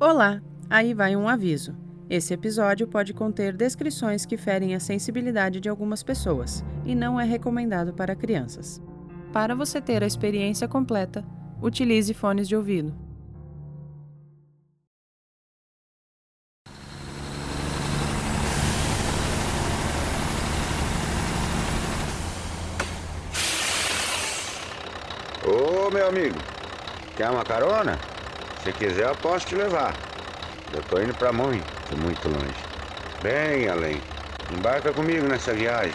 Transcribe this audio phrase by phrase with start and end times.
[0.00, 0.40] Olá,
[0.70, 1.76] aí vai um aviso.
[2.10, 7.24] Esse episódio pode conter descrições que ferem a sensibilidade de algumas pessoas e não é
[7.24, 8.80] recomendado para crianças.
[9.32, 11.24] Para você ter a experiência completa,
[11.60, 12.94] utilize fones de ouvido.
[25.44, 26.36] Ô meu amigo,
[27.16, 27.98] quer uma carona?
[28.68, 29.94] Se quiser eu posso te levar.
[30.74, 31.64] Eu tô indo pra Mãe,
[31.96, 32.66] muito longe.
[33.22, 34.02] Bem além.
[34.50, 35.94] Embarca comigo nessa viagem.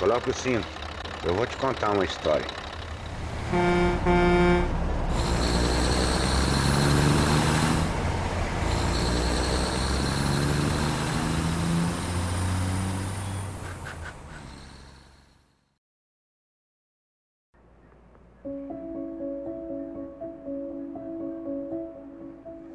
[0.00, 0.66] Coloca o cinto.
[1.22, 2.48] Eu vou te contar uma história.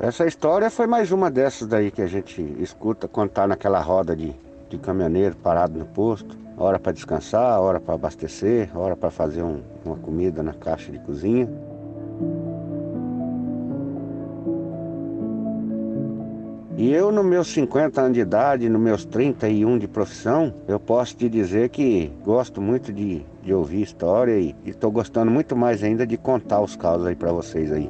[0.10, 4.34] Essa história foi mais uma dessas daí que a gente escuta contar naquela roda de,
[4.68, 6.36] de caminhoneiro parado no posto.
[6.58, 10.98] Hora para descansar, hora para abastecer, hora para fazer um, uma comida na caixa de
[10.98, 11.48] cozinha.
[16.76, 21.16] E eu, nos meus 50 anos de idade, nos meus 31 de profissão, eu posso
[21.16, 26.08] te dizer que gosto muito de, de ouvir história e estou gostando muito mais ainda
[26.08, 27.88] de contar os casos aí para vocês aí.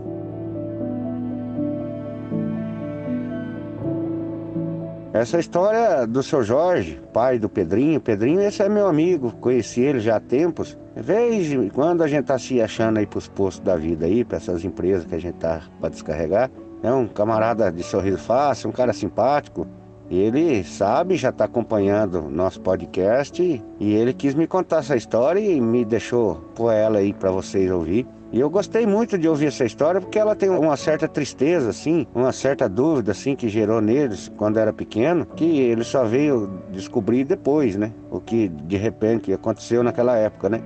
[5.20, 10.00] Essa história do seu Jorge, pai do Pedrinho, Pedrinho, esse é meu amigo, conheci ele
[10.00, 10.78] já há tempos.
[10.95, 14.64] Vez quando a gente tá se achando aí pros postos da vida aí, para essas
[14.64, 16.50] empresas que a gente tá para descarregar.
[16.81, 19.67] É um camarada de sorriso fácil, um cara simpático.
[20.09, 25.59] Ele sabe, já está acompanhando nosso podcast e ele quis me contar essa história e
[25.59, 28.08] me deixou pôr ela aí para vocês ouvir.
[28.31, 32.05] E eu gostei muito de ouvir essa história porque ela tem uma certa tristeza, assim,
[32.13, 37.23] uma certa dúvida, assim, que gerou neles quando era pequeno, que ele só veio descobrir
[37.23, 37.91] depois, né?
[38.11, 40.62] O que de repente aconteceu naquela época, né?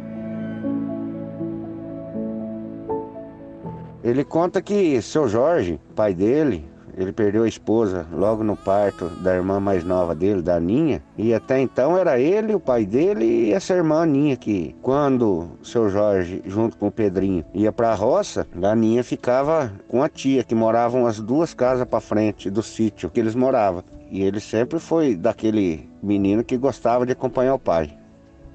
[4.03, 6.66] Ele conta que seu Jorge, pai dele,
[6.98, 11.02] ele perdeu a esposa logo no parto da irmã mais nova dele, da Aninha.
[11.18, 15.66] E até então era ele, o pai dele e essa irmã Aninha, que quando o
[15.66, 20.44] seu Jorge, junto com o Pedrinho, ia pra roça, a Aninha ficava com a tia,
[20.44, 23.84] que moravam as duas casas para frente do sítio que eles moravam.
[24.09, 27.98] E ele sempre foi daquele menino que gostava de acompanhar o pai.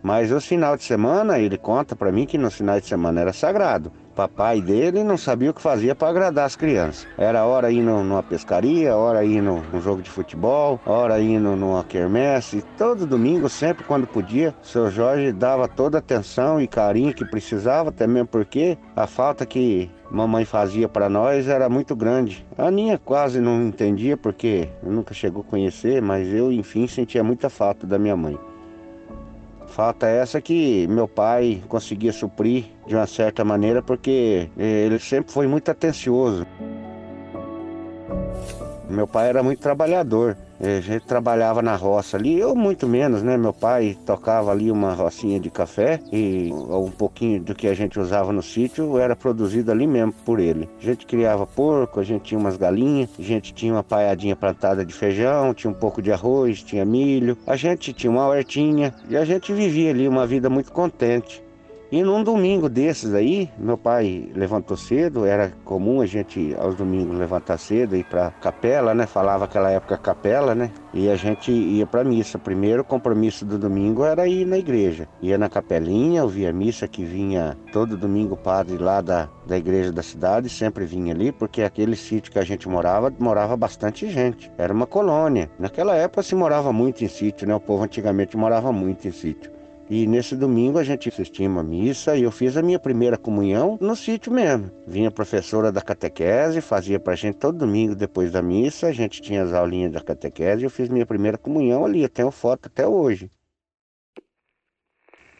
[0.01, 3.33] Mas os final de semana, ele conta para mim que no final de semana era
[3.33, 7.07] sagrado papai dele não sabia o que fazia para agradar as crianças.
[7.17, 12.65] Era hora ir numa pescaria, hora ir num, jogo de futebol, hora ir numa quermesse.
[12.77, 17.25] Todo domingo, sempre quando podia, o seu Jorge dava toda a atenção e carinho que
[17.25, 22.45] precisava, até mesmo porque a falta que mamãe fazia para nós era muito grande.
[22.57, 27.49] A Aninha quase não entendia porque nunca chegou a conhecer, mas eu, enfim, sentia muita
[27.49, 28.37] falta da minha mãe.
[29.79, 35.47] Falta essa que meu pai conseguia suprir de uma certa maneira, porque ele sempre foi
[35.47, 36.45] muito atencioso.
[38.91, 40.37] Meu pai era muito trabalhador.
[40.61, 43.37] A gente trabalhava na roça ali, eu muito menos, né?
[43.37, 47.99] Meu pai tocava ali uma rocinha de café e um pouquinho do que a gente
[47.99, 50.69] usava no sítio era produzido ali mesmo por ele.
[50.81, 54.85] A gente criava porco, a gente tinha umas galinhas, a gente tinha uma paiadinha plantada
[54.85, 59.17] de feijão, tinha um pouco de arroz, tinha milho, a gente tinha uma hortinha e
[59.17, 61.48] a gente vivia ali uma vida muito contente.
[61.91, 67.17] E num domingo desses aí, meu pai levantou cedo, era comum a gente aos domingos
[67.17, 69.07] levantar cedo e ir para capela, né?
[69.07, 70.71] Falava aquela época capela, né?
[70.93, 72.39] E a gente ia para missa.
[72.39, 75.09] Primeiro compromisso do domingo era ir na igreja.
[75.23, 79.57] Ia na capelinha, ouvia a missa que vinha todo domingo o padre lá da, da
[79.57, 84.11] igreja da cidade, sempre vinha ali, porque aquele sítio que a gente morava, morava bastante
[84.11, 84.53] gente.
[84.59, 85.51] Era uma colônia.
[85.59, 87.55] Naquela época se morava muito em sítio, né?
[87.55, 89.58] O povo antigamente morava muito em sítio.
[89.91, 93.79] E nesse domingo a gente assistia uma missa e eu fiz a minha primeira comunhão
[93.81, 94.71] no sítio mesmo.
[94.87, 99.23] Vinha a professora da catequese, fazia pra gente todo domingo depois da missa, a gente
[99.23, 102.67] tinha as aulinhas da catequese e eu fiz minha primeira comunhão ali, eu tenho foto
[102.67, 103.31] até hoje.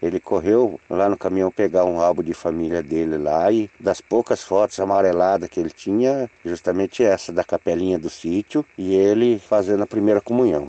[0.01, 4.43] Ele correu lá no caminhão pegar um álbum de família dele lá e das poucas
[4.43, 9.87] fotos amareladas que ele tinha, justamente essa da capelinha do sítio e ele fazendo a
[9.87, 10.69] primeira comunhão.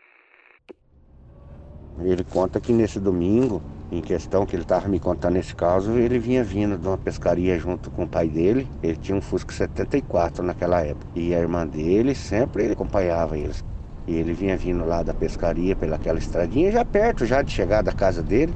[2.02, 6.20] Ele conta que nesse domingo, em questão que ele estava me contando esse caso, ele
[6.20, 8.68] vinha vindo de uma pescaria junto com o pai dele.
[8.84, 11.08] Ele tinha um Fusca 74 naquela época.
[11.16, 13.64] E a irmã dele sempre ele acompanhava eles.
[14.08, 17.92] E ele vinha vindo lá da pescaria pelaquela estradinha, já perto já de chegar da
[17.92, 18.54] casa dele.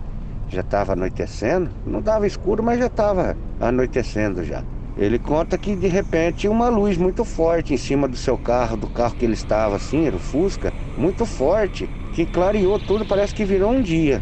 [0.50, 1.70] Já estava anoitecendo.
[1.84, 4.64] Não dava escuro, mas já estava anoitecendo já.
[4.96, 8.88] Ele conta que de repente uma luz muito forte em cima do seu carro, do
[8.88, 13.44] carro que ele estava assim, era o Fusca, muito forte, que clareou tudo, parece que
[13.44, 14.22] virou um dia.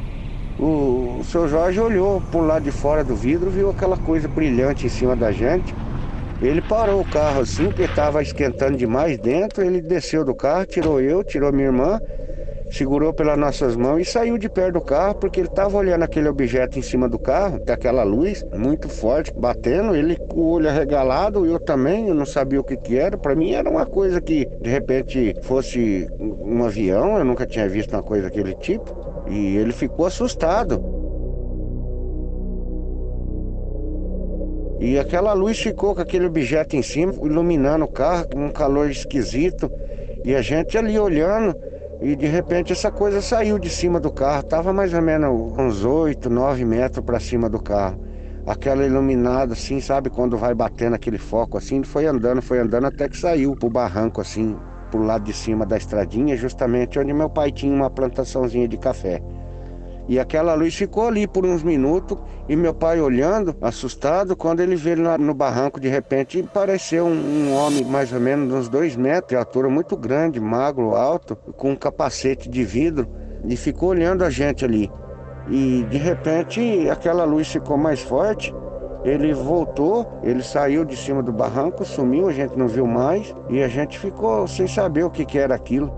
[0.61, 4.85] O, o seu Jorge olhou por lado de fora do vidro, viu aquela coisa brilhante
[4.85, 5.73] em cima da gente.
[6.41, 9.63] Ele parou o carro assim, porque estava esquentando demais dentro.
[9.63, 11.99] Ele desceu do carro, tirou eu, tirou minha irmã
[12.71, 16.29] segurou pelas nossas mãos e saiu de perto do carro porque ele estava olhando aquele
[16.29, 21.45] objeto em cima do carro, aquela luz muito forte batendo, ele com o olho arregalado,
[21.45, 23.17] eu também, eu não sabia o que que era.
[23.17, 27.93] Para mim era uma coisa que de repente fosse um avião, eu nunca tinha visto
[27.93, 29.10] uma coisa daquele tipo.
[29.31, 30.83] E ele ficou assustado.
[34.77, 38.89] E aquela luz ficou com aquele objeto em cima, iluminando o carro, com um calor
[38.89, 39.71] esquisito.
[40.25, 41.55] E a gente ali olhando,
[42.01, 45.85] e de repente essa coisa saiu de cima do carro, tava mais ou menos uns
[45.85, 48.03] 8, 9 metros para cima do carro.
[48.45, 53.07] Aquela iluminada assim, sabe, quando vai batendo aquele foco assim, foi andando, foi andando até
[53.07, 54.57] que saiu pro barranco assim,
[54.91, 59.21] pro lado de cima da estradinha, justamente onde meu pai tinha uma plantaçãozinha de café.
[60.07, 62.17] E aquela luz ficou ali por uns minutos
[62.49, 67.53] e meu pai olhando, assustado, quando ele lá no barranco, de repente pareceu um, um,
[67.53, 71.75] homem mais ou menos uns dois metros de altura, muito grande, magro, alto, com um
[71.75, 73.07] capacete de vidro
[73.47, 74.91] e ficou olhando a gente ali.
[75.49, 78.53] E de repente aquela luz ficou mais forte.
[79.03, 83.61] Ele voltou, ele saiu de cima do barranco, sumiu, a gente não viu mais e
[83.63, 85.91] a gente ficou sem saber o que, que era aquilo.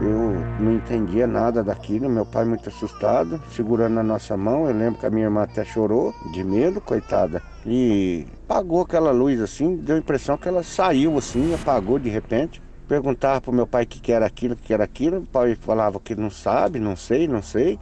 [0.00, 4.66] Eu não entendia nada daquilo, meu pai muito assustado, segurando a nossa mão.
[4.66, 7.40] Eu lembro que a minha irmã até chorou de medo, coitada.
[7.64, 12.63] E apagou aquela luz assim, deu a impressão que ela saiu assim, apagou de repente.
[12.88, 15.18] Perguntava pro meu pai o que, que era aquilo, o que era aquilo.
[15.18, 17.78] O pai falava que não sabe, não sei, não sei.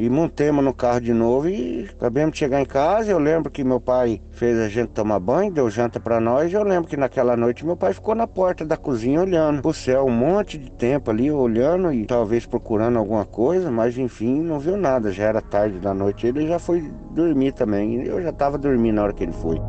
[0.00, 3.10] E montemos no carro de novo e acabamos de chegar em casa.
[3.10, 6.52] Eu lembro que meu pai fez a gente tomar banho, deu janta para nós.
[6.52, 10.06] Eu lembro que naquela noite meu pai ficou na porta da cozinha olhando pro céu
[10.06, 14.76] um monte de tempo ali, olhando e talvez procurando alguma coisa, mas enfim, não viu
[14.76, 15.10] nada.
[15.10, 18.00] Já era tarde da noite, ele já foi dormir também.
[18.04, 19.60] Eu já estava dormindo na hora que ele foi.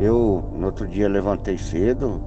[0.00, 2.22] Eu, no outro dia, levantei cedo,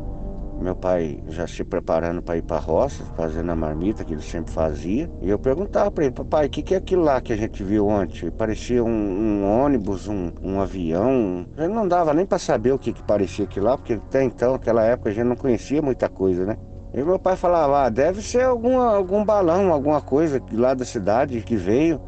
[0.59, 4.21] meu pai já se preparando para ir para a roça, fazendo a marmita que ele
[4.21, 5.09] sempre fazia.
[5.21, 7.63] E eu perguntava para ele, papai, o que, que é aquilo lá que a gente
[7.63, 8.31] viu ontem?
[8.31, 11.45] Parecia um, um ônibus, um, um avião.
[11.57, 14.53] Ele não dava nem para saber o que, que parecia aquilo lá, porque até então,
[14.53, 16.57] naquela época, a gente não conhecia muita coisa, né?
[16.93, 21.41] E meu pai falava, ah, deve ser algum, algum balão, alguma coisa lá da cidade
[21.41, 22.01] que veio.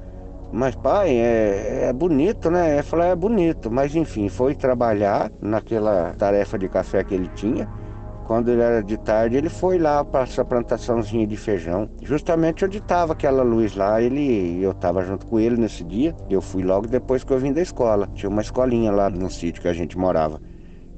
[0.52, 2.80] Mas, pai, é, é bonito, né?
[2.80, 3.70] Eu falei, é bonito.
[3.72, 7.70] Mas, enfim, foi trabalhar naquela tarefa de café que ele tinha.
[8.26, 12.78] Quando ele era de tarde, ele foi lá para essa plantaçãozinha de feijão, justamente onde
[12.78, 14.00] estava aquela luz lá.
[14.02, 16.16] Ele, eu estava junto com ele nesse dia.
[16.30, 18.08] Eu fui logo depois que eu vim da escola.
[18.14, 20.40] Tinha uma escolinha lá no sítio que a gente morava.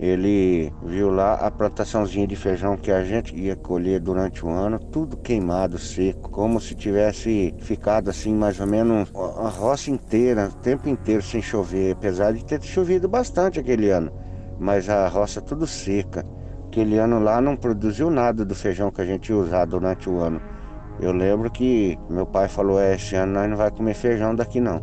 [0.01, 4.79] Ele viu lá a plantaçãozinha de feijão que a gente ia colher durante o ano,
[4.79, 10.53] tudo queimado, seco, como se tivesse ficado assim mais ou menos a roça inteira, o
[10.53, 14.11] tempo inteiro sem chover, apesar de ter chovido bastante aquele ano,
[14.59, 16.25] mas a roça tudo seca.
[16.65, 20.17] Aquele ano lá não produziu nada do feijão que a gente ia usar durante o
[20.17, 20.41] ano.
[20.99, 24.59] Eu lembro que meu pai falou: é, esse ano nós não vai comer feijão daqui
[24.59, 24.81] não.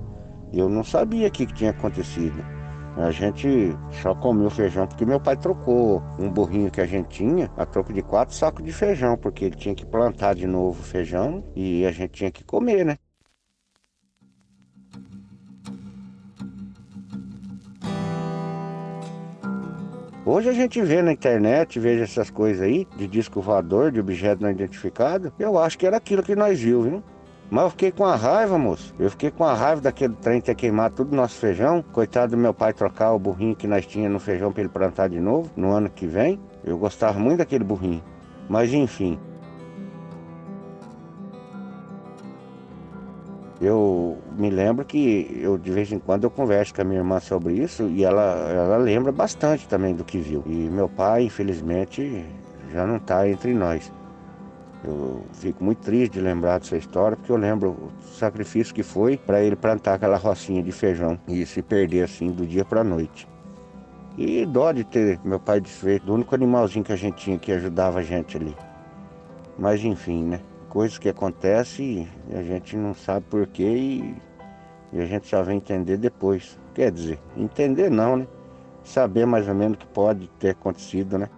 [0.53, 2.58] Eu não sabia o que, que tinha acontecido.
[2.99, 7.49] A gente só comeu feijão porque meu pai trocou um burrinho que a gente tinha
[7.57, 11.45] a troco de quatro sacos de feijão, porque ele tinha que plantar de novo feijão
[11.55, 12.97] e a gente tinha que comer, né?
[20.26, 24.43] Hoje a gente vê na internet, veja essas coisas aí, de disco voador, de objeto
[24.43, 25.33] não identificado.
[25.38, 27.02] Eu acho que era aquilo que nós viu, viu?
[27.50, 28.95] Mas eu fiquei com a raiva, moço.
[28.99, 31.83] Eu fiquei com a raiva daquele trem ter queimado tudo nosso feijão.
[31.93, 35.09] Coitado do meu pai trocar o burrinho que nós tínhamos no feijão para ele plantar
[35.09, 36.38] de novo no ano que vem.
[36.62, 38.02] Eu gostava muito daquele burrinho.
[38.49, 39.19] Mas enfim,
[43.61, 47.19] Eu me lembro que eu de vez em quando eu converso com a minha irmã
[47.19, 50.45] sobre isso e ela, ela lembra bastante também do que viu.
[50.47, 52.25] E meu pai, infelizmente,
[52.73, 53.93] já não está entre nós.
[54.85, 59.16] Eu fico muito triste de lembrar dessa história porque eu lembro o sacrifício que foi
[59.16, 62.85] para ele plantar aquela rocinha de feijão e se perder assim do dia para a
[62.85, 63.28] noite.
[64.16, 67.52] E dó de ter meu pai desfeito do único animalzinho que a gente tinha que
[67.52, 68.56] ajudava a gente ali.
[69.58, 70.40] Mas enfim, né?
[70.68, 74.14] coisas que acontecem e a gente não sabe porquê e,
[74.92, 76.58] e a gente só vai entender depois.
[76.75, 78.26] Quer dizer, entender não, né?
[78.85, 81.28] Saber mais ou menos o que pode ter acontecido, né?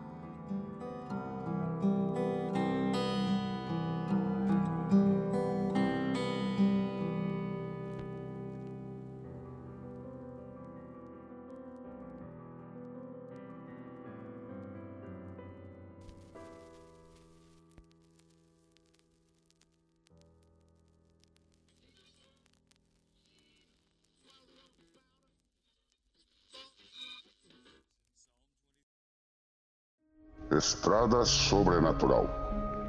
[30.61, 32.29] Estrada Sobrenatural.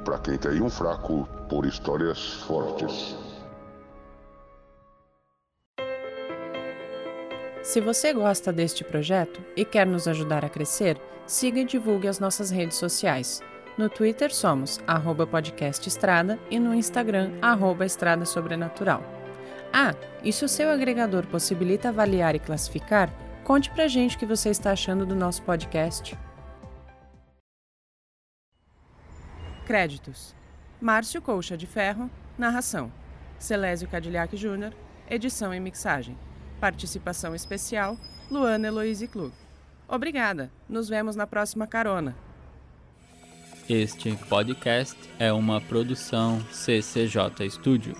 [0.04, 3.16] Para quem tem um fraco por histórias fortes.
[7.62, 12.18] Se você gosta deste projeto e quer nos ajudar a crescer, siga e divulgue as
[12.18, 13.40] nossas redes sociais.
[13.78, 19.02] No Twitter somos arroba podcast Estrada e no Instagram arroba Estrada Sobrenatural.
[19.72, 23.10] Ah, e se o seu agregador possibilita avaliar e classificar,
[23.44, 26.18] conte pra gente o que você está achando do nosso podcast.
[29.64, 30.34] Créditos:
[30.80, 32.92] Márcio Colcha de Ferro, narração.
[33.38, 34.72] Celésio Cadillac Júnior,
[35.08, 36.16] edição e mixagem.
[36.60, 37.96] Participação especial:
[38.30, 39.32] Luana Eloise Klug.
[39.88, 40.50] Obrigada.
[40.68, 42.16] Nos vemos na próxima carona.
[43.68, 47.94] Este podcast é uma produção CCJ Studio.